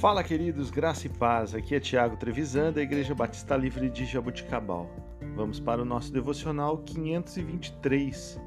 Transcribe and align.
Fala, 0.00 0.22
queridos, 0.22 0.70
graça 0.70 1.08
e 1.08 1.10
paz. 1.10 1.56
Aqui 1.56 1.74
é 1.74 1.80
Tiago 1.80 2.16
Trevisan, 2.16 2.72
da 2.72 2.80
Igreja 2.80 3.16
Batista 3.16 3.56
Livre 3.56 3.90
de 3.90 4.04
Jabuticabal. 4.04 4.88
Vamos 5.34 5.58
para 5.58 5.82
o 5.82 5.84
nosso 5.84 6.12
devocional 6.12 6.78
523. 6.78 8.40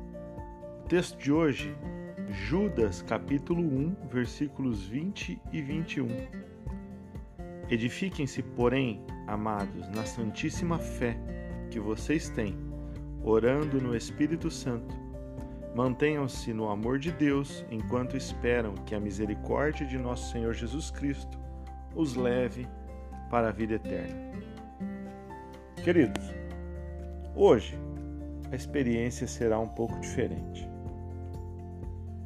O 0.80 0.88
texto 0.88 1.18
de 1.18 1.30
hoje, 1.30 1.76
Judas, 2.30 3.02
capítulo 3.02 3.62
1, 3.62 3.96
versículos 4.10 4.86
20 4.86 5.42
e 5.52 5.62
21. 5.62 6.08
Edifiquem-se, 7.70 8.42
porém, 8.42 9.06
amados, 9.28 9.90
na 9.90 10.06
santíssima 10.06 10.80
fé 10.80 11.18
que 11.70 11.82
vocês 11.82 12.30
têm, 12.30 12.56
orando 13.22 13.82
no 13.82 13.94
Espírito 13.94 14.50
Santo. 14.50 15.01
Mantenham-se 15.74 16.54
no 16.54 16.70
amor 16.70 17.00
de 17.00 17.12
Deus 17.12 17.66
enquanto 17.72 18.18
esperam 18.18 18.76
que 18.86 18.94
a 18.94 19.00
misericórdia 19.00 19.86
de 19.86 19.98
nosso 19.98 20.32
Senhor 20.32 20.54
Jesus 20.54 20.92
Cristo 20.92 21.40
os 21.96 22.16
leve 22.16 22.68
para 23.30 23.48
a 23.50 23.52
vida 23.52 23.76
eterna. 23.76 24.32
Queridos, 25.82 26.24
hoje 27.34 27.80
a 28.52 28.56
experiência 28.56 29.26
será 29.26 29.58
um 29.60 29.68
pouco 29.68 29.98
diferente. 30.02 30.70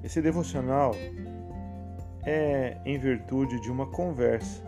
Esse 0.03 0.21
devocional 0.21 0.95
é 2.23 2.77
em 2.83 2.97
virtude 2.97 3.61
de 3.61 3.71
uma 3.71 3.85
conversa 3.85 4.63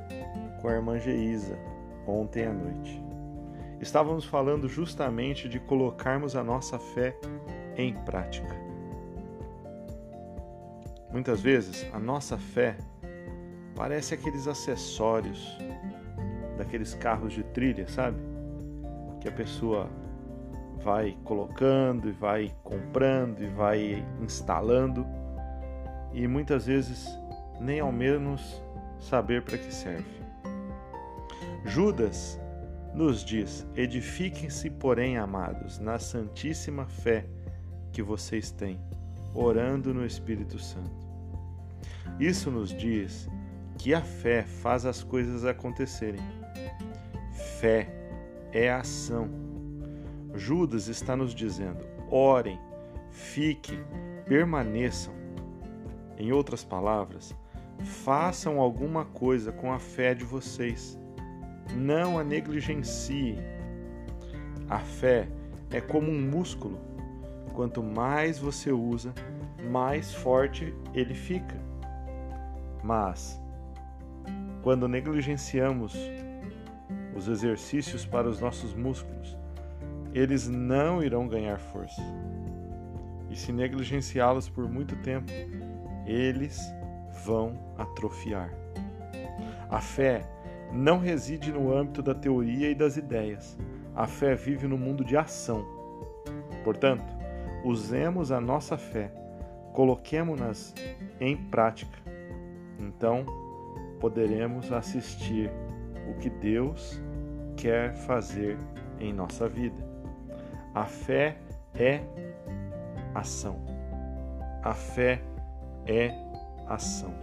com 0.62 0.68
a 0.68 0.74
irmã 0.74 1.00
Geisa 1.00 1.58
ontem 2.06 2.46
à 2.46 2.54
noite. 2.54 3.02
Estávamos 3.82 4.26
falando 4.26 4.68
justamente 4.68 5.50
de 5.50 5.60
colocarmos 5.60 6.36
a 6.36 6.44
nossa 6.44 6.80
fé 6.80 7.16
em 7.76 7.94
prática. 7.94 8.67
Muitas 11.12 11.42
vezes 11.42 11.86
a 11.94 12.00
nossa 12.00 12.38
fé 12.38 12.78
parece 13.76 14.14
aqueles 14.14 14.48
acessórios 14.48 15.58
daqueles 16.58 16.94
carros 16.96 17.34
de 17.34 17.44
trilha, 17.44 17.88
sabe? 17.88 18.18
Que 19.22 19.30
a 19.30 19.32
pessoa 19.32 19.90
vai 20.84 21.18
colocando 21.24 22.10
e 22.10 22.12
vai 22.12 22.54
comprando 22.64 23.42
e 23.42 23.48
vai 23.48 24.06
instalando 24.22 25.06
e 26.14 26.28
muitas 26.28 26.66
vezes 26.66 27.08
nem 27.60 27.80
ao 27.80 27.92
menos 27.92 28.62
saber 29.00 29.44
para 29.44 29.58
que 29.58 29.74
serve. 29.74 30.18
Judas 31.66 32.40
nos 32.94 33.24
diz: 33.24 33.68
Edifiquem-se, 33.76 34.70
porém, 34.70 35.18
amados, 35.18 35.80
na 35.80 36.00
santíssima 36.00 36.86
fé 36.88 37.26
que 37.92 38.02
vocês 38.02 38.52
têm, 38.52 38.80
orando 39.38 39.94
no 39.94 40.06
Espírito 40.06 40.60
Santo. 40.60 41.08
Isso 42.20 42.50
nos 42.50 42.70
diz 42.70 43.30
que 43.78 43.94
a 43.94 44.02
fé 44.02 44.44
faz 44.44 44.86
as 44.86 45.04
coisas 45.04 45.46
acontecerem. 45.46 46.22
Fé 47.60 47.88
é 48.52 48.72
ação. 48.72 49.30
Judas 50.34 50.88
está 50.88 51.16
nos 51.16 51.34
dizendo: 51.34 51.86
orem, 52.10 52.60
fiquem, 53.12 53.80
permaneçam. 54.26 55.14
Em 56.18 56.32
outras 56.32 56.64
palavras, 56.64 57.36
façam 58.04 58.60
alguma 58.60 59.06
coisa 59.06 59.52
com 59.52 59.72
a 59.72 59.78
fé 59.78 60.16
de 60.16 60.24
vocês 60.24 60.98
não 61.76 62.18
a 62.18 62.24
negligencie. 62.24 63.38
A 64.70 64.80
fé 64.80 65.28
é 65.72 65.82
como 65.82 66.12
um 66.12 66.22
músculo. 66.22 66.80
Quanto 67.58 67.82
mais 67.82 68.38
você 68.38 68.72
usa, 68.72 69.12
mais 69.72 70.14
forte 70.14 70.76
ele 70.94 71.16
fica. 71.16 71.56
Mas, 72.84 73.42
quando 74.62 74.88
negligenciamos 74.88 75.98
os 77.16 77.28
exercícios 77.28 78.06
para 78.06 78.30
os 78.30 78.40
nossos 78.40 78.76
músculos, 78.76 79.36
eles 80.14 80.48
não 80.48 81.02
irão 81.02 81.28
ganhar 81.28 81.58
força. 81.58 82.00
E 83.28 83.36
se 83.36 83.52
negligenciá-los 83.52 84.48
por 84.48 84.70
muito 84.70 84.96
tempo, 84.98 85.32
eles 86.06 86.62
vão 87.26 87.58
atrofiar. 87.76 88.54
A 89.68 89.82
fé 89.82 90.30
não 90.72 91.00
reside 91.00 91.52
no 91.52 91.76
âmbito 91.76 92.04
da 92.04 92.14
teoria 92.14 92.70
e 92.70 92.76
das 92.76 92.98
ideias. 92.98 93.58
A 93.96 94.06
fé 94.06 94.36
vive 94.36 94.68
no 94.68 94.78
mundo 94.78 95.04
de 95.04 95.18
ação. 95.18 95.66
Portanto, 96.64 97.17
usemos 97.64 98.32
a 98.32 98.40
nossa 98.40 98.78
fé, 98.78 99.12
coloquemos-nas 99.74 100.74
em 101.20 101.36
prática. 101.36 101.98
Então, 102.80 103.26
poderemos 104.00 104.72
assistir 104.72 105.52
o 106.10 106.18
que 106.20 106.30
Deus 106.30 107.02
quer 107.56 107.94
fazer 107.94 108.58
em 109.00 109.12
nossa 109.12 109.48
vida. 109.48 109.86
A 110.74 110.86
fé 110.86 111.38
é 111.76 112.02
ação. 113.14 113.60
A 114.64 114.74
fé 114.74 115.22
é 115.86 116.12
ação. 116.68 117.14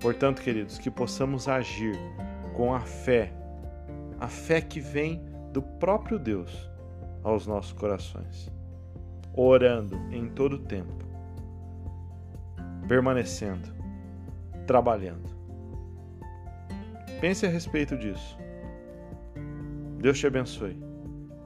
Portanto, 0.00 0.42
queridos, 0.42 0.78
que 0.78 0.90
possamos 0.90 1.48
agir 1.48 1.96
com 2.54 2.74
a 2.74 2.80
fé, 2.80 3.32
a 4.20 4.28
fé 4.28 4.60
que 4.60 4.80
vem 4.80 5.22
do 5.52 5.62
próprio 5.62 6.18
Deus 6.18 6.70
aos 7.22 7.46
nossos 7.46 7.72
corações, 7.72 8.50
orando 9.36 9.96
em 10.10 10.28
todo 10.28 10.58
tempo, 10.58 11.04
permanecendo, 12.88 13.68
trabalhando. 14.66 15.36
Pense 17.20 17.46
a 17.46 17.48
respeito 17.48 17.96
disso. 17.96 18.38
Deus 20.00 20.18
te 20.18 20.26
abençoe. 20.26 20.76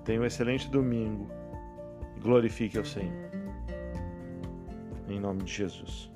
Tenha 0.04 0.20
um 0.20 0.24
excelente 0.24 0.68
domingo 0.70 1.28
glorifique 2.20 2.78
ao 2.78 2.84
Senhor. 2.84 3.30
Em 5.08 5.18
nome 5.18 5.42
de 5.42 5.52
Jesus. 5.52 6.10